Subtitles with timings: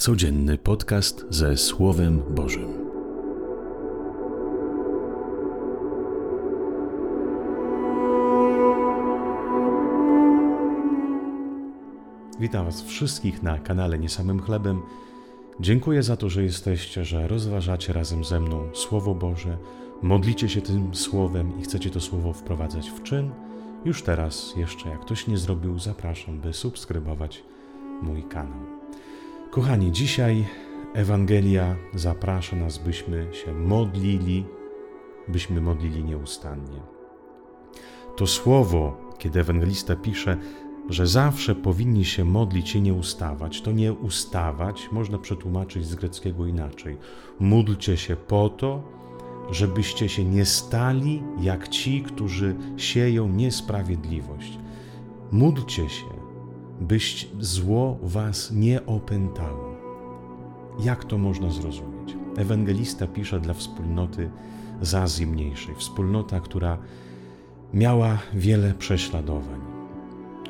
[0.00, 2.68] Codzienny podcast ze Słowem Bożym.
[12.40, 14.82] Witam Was wszystkich na kanale Nie Samym Chlebem.
[15.60, 19.56] Dziękuję za to, że jesteście, że rozważacie razem ze mną Słowo Boże,
[20.02, 23.30] modlicie się tym Słowem i chcecie to Słowo wprowadzać w czyn.
[23.84, 27.42] Już teraz, jeszcze jak ktoś nie zrobił, zapraszam, by subskrybować
[28.02, 28.79] mój kanał.
[29.50, 30.46] Kochani, dzisiaj
[30.94, 34.44] Ewangelia zaprasza nas, byśmy się modlili,
[35.28, 36.80] byśmy modlili nieustannie.
[38.16, 40.36] To słowo, kiedy ewangelista pisze,
[40.88, 46.46] że zawsze powinni się modlić i nie ustawać, to nie ustawać można przetłumaczyć z greckiego
[46.46, 46.96] inaczej.
[47.40, 48.82] Módlcie się po to,
[49.50, 54.58] żebyście się nie stali jak ci, którzy sieją niesprawiedliwość.
[55.32, 56.19] Módlcie się,
[56.80, 59.74] byś zło was nie opętało.
[60.80, 62.16] Jak to można zrozumieć?
[62.36, 64.30] Ewangelista pisze dla wspólnoty
[64.82, 66.78] z Azji Mniejszej, wspólnota, która
[67.74, 69.60] miała wiele prześladowań.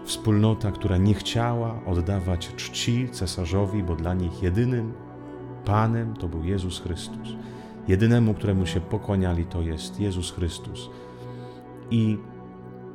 [0.04, 4.92] Wspólnota, która nie chciała oddawać czci cesarzowi, bo dla nich jedynym
[5.64, 7.28] Panem to był Jezus Chrystus.
[7.88, 10.90] Jedynemu, któremu się pokłaniali, to jest Jezus Chrystus.
[11.90, 12.18] I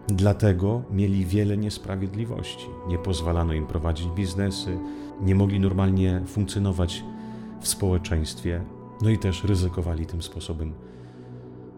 [0.07, 2.67] dlatego mieli wiele niesprawiedliwości.
[2.87, 4.77] Nie pozwalano im prowadzić biznesy,
[5.21, 7.03] nie mogli normalnie funkcjonować
[7.61, 8.61] w społeczeństwie,
[9.01, 10.73] no i też ryzykowali tym sposobem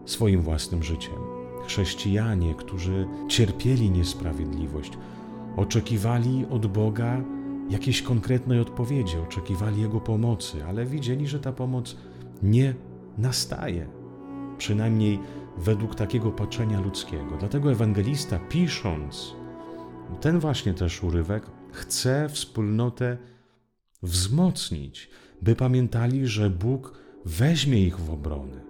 [0.04, 1.14] swoim własnym życiem.
[1.66, 4.92] Chrześcijanie, którzy cierpieli niesprawiedliwość,
[5.56, 7.22] oczekiwali od Boga
[7.70, 11.96] jakiejś konkretnej odpowiedzi, oczekiwali Jego pomocy, ale widzieli, że ta pomoc
[12.42, 12.74] nie
[13.18, 13.86] nastaje,
[14.58, 15.18] przynajmniej
[15.58, 17.36] według takiego patrzenia ludzkiego.
[17.38, 19.34] Dlatego ewangelista, pisząc
[20.20, 23.18] ten właśnie też urywek, chce wspólnotę
[24.02, 25.10] wzmocnić,
[25.42, 28.60] by pamiętali, że Bóg weźmie ich w obronę,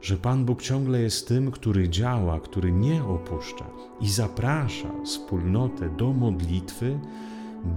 [0.00, 3.66] że Pan Bóg ciągle jest tym, który działa, który nie opuszcza
[4.00, 7.00] i zaprasza wspólnotę do modlitwy,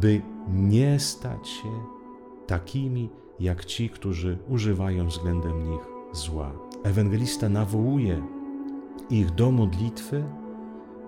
[0.02, 0.22] by
[0.54, 1.70] nie stać się
[2.48, 6.52] takimi jak ci, którzy używają względem nich zła.
[6.84, 8.24] Ewangelista nawołuje
[9.10, 10.24] ich do modlitwy,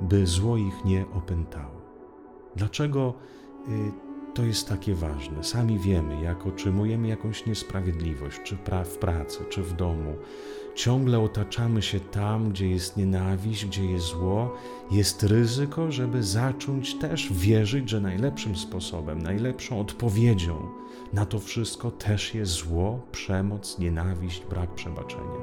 [0.01, 1.81] by zło ich nie opętało.
[2.55, 3.13] Dlaczego
[3.69, 3.91] y,
[4.33, 5.43] to jest takie ważne?
[5.43, 10.15] Sami wiemy, jak otrzymujemy jakąś niesprawiedliwość, czy w pracy, czy w domu,
[10.75, 14.53] ciągle otaczamy się tam, gdzie jest nienawiść, gdzie jest zło,
[14.91, 20.69] jest ryzyko, żeby zacząć też wierzyć, że najlepszym sposobem, najlepszą odpowiedzią
[21.13, 25.39] na to wszystko też jest zło, przemoc, nienawiść, brak przebaczenia.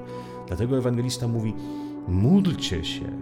[0.47, 1.55] Dlatego ewangelista mówi:
[2.09, 3.13] módlcie się.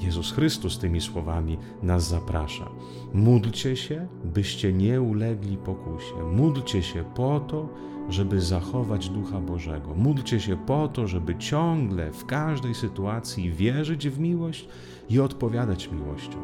[0.00, 2.68] Jezus Chrystus tymi słowami nas zaprasza.
[3.14, 6.14] Módlcie się, byście nie ulegli pokusie.
[6.32, 7.68] Módlcie się po to,
[8.08, 9.94] żeby zachować Ducha Bożego.
[9.94, 14.68] Módlcie się po to, żeby ciągle, w każdej sytuacji wierzyć w miłość
[15.10, 16.38] i odpowiadać miłością.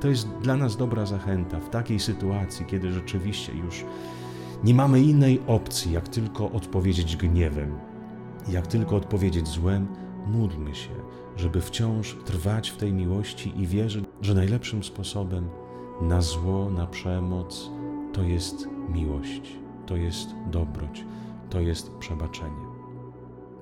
[0.00, 3.84] To jest dla nas dobra zachęta w takiej sytuacji, kiedy rzeczywiście już
[4.64, 7.78] nie mamy innej opcji, jak tylko odpowiedzieć gniewem,
[8.48, 9.86] jak tylko odpowiedzieć złem,
[10.26, 10.90] módlmy się,
[11.36, 15.48] żeby wciąż trwać w tej miłości i wierzyć, że najlepszym sposobem
[16.00, 17.70] na zło, na przemoc
[18.12, 19.52] to jest miłość,
[19.86, 21.04] to jest dobroć,
[21.50, 22.66] to jest przebaczenie.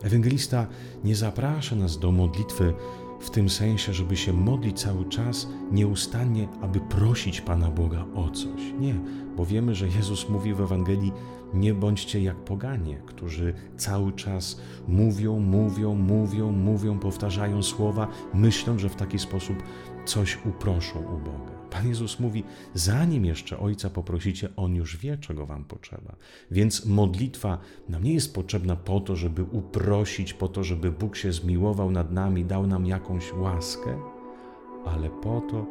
[0.02, 0.66] Ewangelista
[1.04, 2.74] nie zaprasza nas do modlitwy
[3.24, 8.60] w tym sensie, żeby się modlić cały czas nieustannie, aby prosić Pana Boga o coś.
[8.78, 8.94] Nie,
[9.36, 11.12] bo wiemy, że Jezus mówi w Ewangelii:
[11.54, 18.88] Nie bądźcie jak poganie, którzy cały czas mówią, mówią, mówią, mówią, powtarzają słowa, myślą, że
[18.88, 19.56] w taki sposób
[20.04, 21.63] coś uproszą u Boga.
[21.74, 26.16] Pan Jezus mówi: Zanim jeszcze Ojca poprosicie, On już wie, czego Wam potrzeba.
[26.50, 27.58] Więc modlitwa
[27.88, 32.12] nam nie jest potrzebna po to, żeby uprosić, po to, żeby Bóg się zmiłował nad
[32.12, 34.00] nami, dał nam jakąś łaskę,
[34.86, 35.66] ale po to,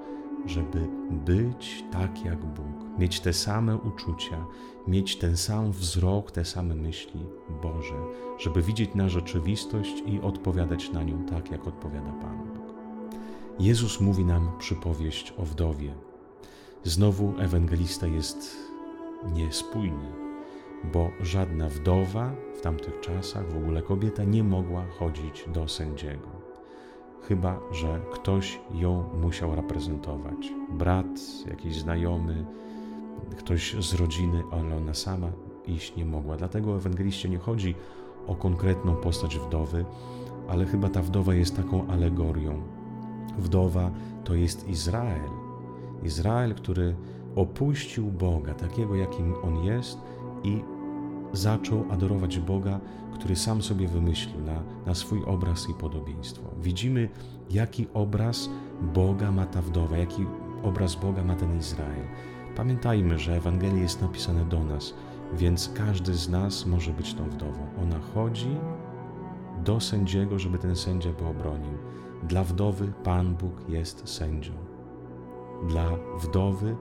[0.45, 0.87] żeby
[1.25, 4.45] być tak jak Bóg, mieć te same uczucia,
[4.87, 7.25] mieć ten sam wzrok, te same myśli
[7.61, 7.95] Boże,
[8.39, 12.62] żeby widzieć na rzeczywistość i odpowiadać na nią tak, jak odpowiada Pan.
[13.59, 15.93] Jezus mówi nam przypowieść o wdowie.
[16.83, 18.57] Znowu ewangelista jest
[19.33, 20.11] niespójny,
[20.93, 26.27] bo żadna wdowa w tamtych czasach, w ogóle kobieta, nie mogła chodzić do sędziego.
[27.21, 30.53] Chyba, że ktoś ją musiał reprezentować.
[30.71, 31.19] Brat,
[31.49, 32.45] jakiś znajomy,
[33.37, 35.31] ktoś z rodziny, ale ona sama
[35.67, 36.37] iść nie mogła.
[36.37, 37.75] Dlatego ewangeliście nie chodzi
[38.27, 39.85] o konkretną postać wdowy,
[40.47, 42.61] ale chyba ta wdowa jest taką alegorią
[43.37, 43.91] Wdowa
[44.23, 45.29] to jest Izrael.
[46.03, 46.95] Izrael, który
[47.35, 49.97] opuścił Boga, takiego jakim on jest,
[50.43, 50.63] i
[51.33, 52.79] zaczął adorować Boga,
[53.13, 56.43] który sam sobie wymyślił na, na swój obraz i podobieństwo.
[56.61, 57.09] Widzimy,
[57.49, 58.49] jaki obraz
[58.81, 60.25] Boga ma ta wdowa, jaki
[60.63, 62.07] obraz Boga ma ten Izrael.
[62.55, 64.93] Pamiętajmy, że Ewangelia jest napisane do nas,
[65.33, 67.67] więc każdy z nas może być tą wdową.
[67.83, 68.55] Ona chodzi
[69.63, 71.77] do sędziego, żeby ten sędzia go obronił.
[72.27, 74.53] Dla wdowy Pan Bóg jest sędzią.
[75.67, 75.89] Dla
[76.21, 76.75] wdowy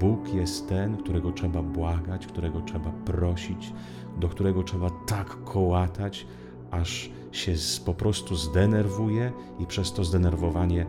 [0.00, 3.72] Bóg jest ten, którego trzeba błagać, którego trzeba prosić,
[4.20, 6.26] do którego trzeba tak kołatać,
[6.70, 7.54] aż się
[7.86, 10.86] po prostu zdenerwuje i przez to zdenerwowanie,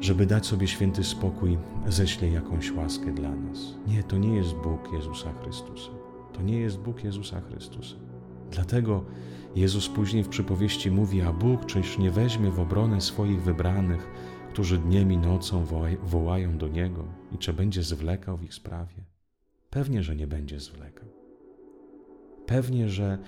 [0.00, 3.58] żeby dać sobie święty spokój, ześle jakąś łaskę dla nas.
[3.86, 5.90] Nie, to nie jest Bóg Jezusa Chrystusa.
[6.32, 8.09] To nie jest Bóg Jezusa Chrystusa.
[8.50, 9.04] Dlatego
[9.56, 14.10] Jezus później w przypowieści mówi, a Bóg czyż nie weźmie w obronę swoich wybranych,
[14.52, 15.64] którzy dniem i nocą
[16.02, 19.04] wołają do Niego i czy będzie zwlekał w ich sprawie?
[19.70, 21.08] Pewnie, że nie będzie zwlekał.
[22.46, 23.18] Pewnie, że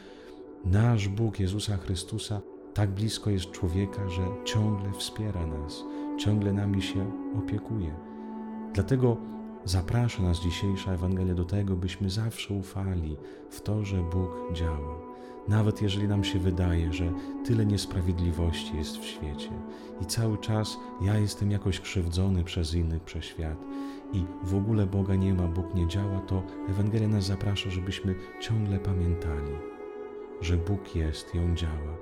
[0.65, 2.41] nasz Bóg Jezusa Chrystusa
[2.75, 5.85] tak blisko jest człowieka, że ciągle wspiera nas,
[6.19, 7.95] ciągle nami się opiekuje.
[8.75, 9.17] Dlatego
[9.65, 13.17] zaprasza nas dzisiejsza Ewangelia do tego, byśmy zawsze ufali
[13.51, 15.12] w to, że Bóg działa
[15.49, 17.13] nawet jeżeli nam się wydaje, że
[17.45, 19.51] tyle niesprawiedliwości jest w świecie
[20.01, 23.59] i cały czas ja jestem jakoś krzywdzony przez innych, przez świat
[24.13, 28.79] i w ogóle Boga nie ma, Bóg nie działa, to Ewangelia nas zaprasza, żebyśmy ciągle
[28.79, 29.53] pamiętali,
[30.41, 31.97] że Bóg jest i On działa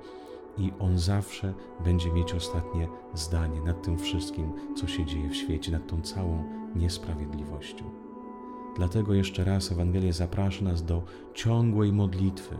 [0.57, 1.53] i On zawsze
[1.83, 6.43] będzie mieć ostatnie zdanie nad tym wszystkim, co się dzieje w świecie, nad tą całą
[6.75, 7.85] niesprawiedliwością.
[8.75, 11.03] Dlatego jeszcze raz Ewangelia zaprasza nas do
[11.33, 12.55] ciągłej modlitwy,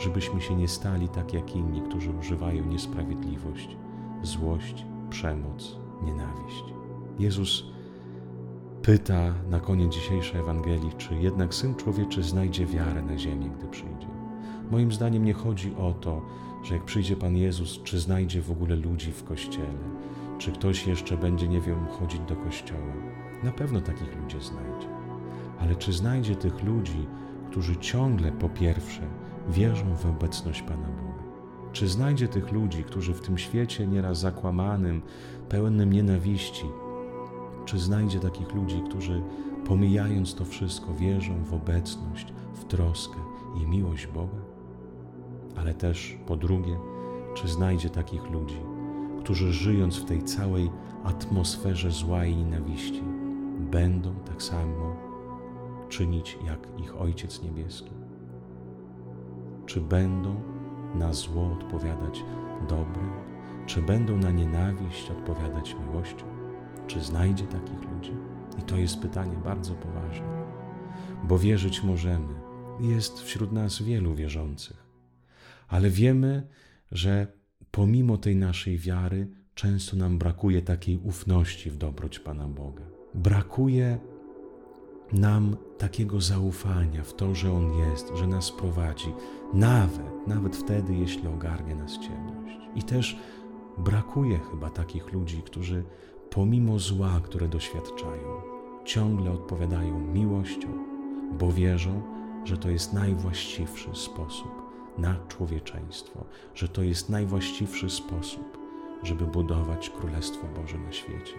[0.00, 3.76] żebyśmy się nie stali tak jak inni, którzy używają niesprawiedliwość,
[4.22, 6.64] złość, przemoc, nienawiść.
[7.18, 7.64] Jezus
[8.82, 14.06] pyta na koniec dzisiejszej Ewangelii, czy jednak Syn Człowieczy znajdzie wiarę na ziemi, gdy przyjdzie.
[14.70, 16.22] Moim zdaniem nie chodzi o to,
[16.62, 19.78] że jak przyjdzie Pan Jezus, czy znajdzie w ogóle ludzi w kościele,
[20.38, 22.92] czy ktoś jeszcze będzie, nie wiem, chodzić do kościoła.
[23.42, 24.88] Na pewno takich ludzi znajdzie.
[25.58, 27.06] Ale czy znajdzie tych ludzi,
[27.50, 29.02] którzy ciągle po pierwsze
[29.48, 31.22] wierzą w obecność Pana Boga?
[31.72, 35.02] Czy znajdzie tych ludzi, którzy w tym świecie nieraz zakłamanym,
[35.48, 36.64] pełnym nienawiści,
[37.64, 39.22] czy znajdzie takich ludzi, którzy
[39.66, 43.16] pomijając to wszystko wierzą w obecność, w troskę
[43.62, 44.38] i miłość Boga?
[45.56, 46.76] Ale też po drugie,
[47.34, 48.60] czy znajdzie takich ludzi,
[49.20, 50.70] którzy żyjąc w tej całej
[51.04, 53.02] atmosferze zła i nienawiści,
[53.70, 55.09] będą tak samo
[55.90, 57.90] czynić jak ich Ojciec Niebieski?
[59.66, 60.40] Czy będą
[60.94, 62.24] na zło odpowiadać
[62.68, 63.10] dobrem?
[63.66, 66.24] Czy będą na nienawiść odpowiadać miłością?
[66.86, 68.12] Czy znajdzie takich ludzi?
[68.58, 70.46] I to jest pytanie bardzo poważne,
[71.24, 72.34] bo wierzyć możemy.
[72.80, 74.86] Jest wśród nas wielu wierzących,
[75.68, 76.46] ale wiemy,
[76.92, 77.26] że
[77.70, 82.84] pomimo tej naszej wiary, często nam brakuje takiej ufności w dobroć Pana Boga.
[83.14, 83.98] Brakuje
[85.12, 89.12] nam takiego zaufania w to, że On jest, że nas prowadzi,
[89.54, 92.58] nawet, nawet wtedy, jeśli ogarnie nas ciemność.
[92.74, 93.18] I też
[93.78, 95.84] brakuje chyba takich ludzi, którzy
[96.30, 98.40] pomimo zła, które doświadczają,
[98.84, 100.68] ciągle odpowiadają miłością,
[101.38, 102.02] bo wierzą,
[102.44, 104.50] że to jest najwłaściwszy sposób
[104.98, 108.58] na człowieczeństwo, że to jest najwłaściwszy sposób,
[109.02, 111.34] żeby budować Królestwo Boże na świecie.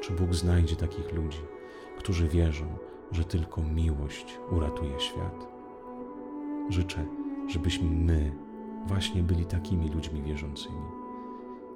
[0.00, 1.53] Czy Bóg znajdzie takich ludzi?
[1.98, 2.64] Którzy wierzą,
[3.12, 5.48] że tylko miłość uratuje świat.
[6.70, 7.04] Życzę,
[7.48, 8.32] żebyśmy my
[8.86, 10.82] właśnie byli takimi ludźmi wierzącymi.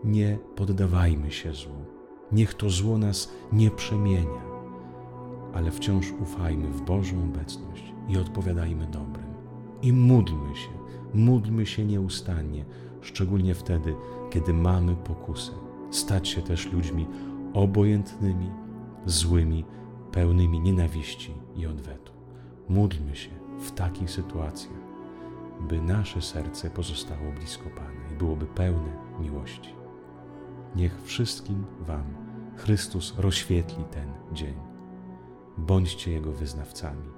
[0.04, 1.84] Nie poddawajmy się złu.
[2.32, 4.42] Niech to zło nas nie przemienia,
[5.54, 9.34] ale wciąż ufajmy w Bożą obecność i odpowiadajmy dobrem.
[9.82, 10.70] I módlmy się,
[11.14, 12.64] módlmy się nieustannie,
[13.00, 13.94] szczególnie wtedy,
[14.30, 15.52] kiedy mamy pokusę
[15.90, 17.06] stać się też ludźmi
[17.54, 18.50] obojętnymi,
[19.06, 19.64] złymi,
[20.12, 22.12] pełnymi nienawiści i odwetu.
[22.68, 24.88] Módlmy się w takich sytuacjach,
[25.60, 29.74] by nasze serce pozostało blisko Pana i byłoby pełne miłości.
[30.76, 32.04] Niech wszystkim Wam
[32.56, 34.54] Chrystus rozświetli ten dzień.
[35.58, 37.08] Bądźcie Jego wyznawcami.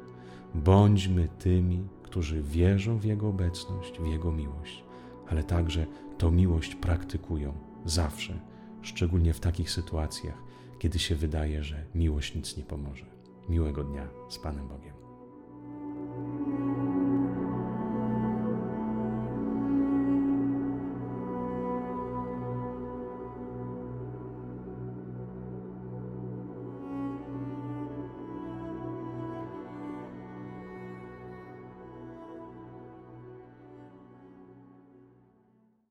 [0.55, 4.85] Bądźmy tymi, którzy wierzą w Jego obecność, w Jego miłość,
[5.29, 5.87] ale także
[6.19, 7.53] tą miłość praktykują
[7.85, 8.41] zawsze,
[8.83, 10.43] szczególnie w takich sytuacjach,
[10.81, 13.05] kiedy się wydaje, że miłość nic nie pomoże.
[13.49, 15.00] Miłego dnia z Panem Bogiem.